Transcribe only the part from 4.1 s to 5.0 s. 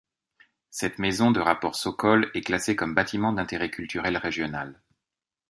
régional.